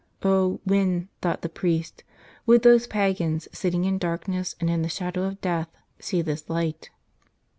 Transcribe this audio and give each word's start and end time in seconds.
Oh, 0.23 0.59
when, 0.63 1.09
thought 1.21 1.43
the 1.43 1.47
priest, 1.47 2.03
would 2.47 2.63
those 2.63 2.87
pagans, 2.87 3.47
sitting 3.51 3.85
in 3.85 3.99
darkness 3.99 4.55
and 4.59 4.67
in 4.67 4.81
the 4.81 4.89
shadow 4.89 5.21
of 5.25 5.39
death, 5.41 5.69
see 5.99 6.23
this 6.23 6.49
light? 6.49 6.89